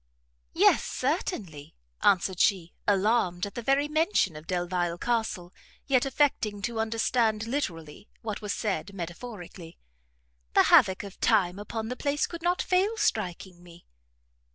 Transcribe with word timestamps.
"Yes, 0.55 0.83
certainly," 0.83 1.75
answered 2.01 2.39
she, 2.39 2.73
alarmed 2.87 3.45
at 3.45 3.53
the 3.53 3.61
very 3.61 3.87
mention 3.87 4.35
of 4.35 4.47
Delvile 4.47 4.97
Castle, 4.97 5.53
yet 5.85 6.07
affecting 6.07 6.59
to 6.63 6.79
understand 6.79 7.45
literally 7.45 8.09
what 8.23 8.41
was 8.41 8.51
said 8.51 8.95
metaphorically, 8.95 9.77
"the 10.55 10.63
havoc 10.73 11.03
of 11.03 11.19
time 11.21 11.59
upon 11.59 11.89
the 11.89 11.95
place 11.95 12.25
could 12.25 12.41
not 12.41 12.63
fail 12.63 12.97
striking 12.97 13.61
me." 13.61 13.85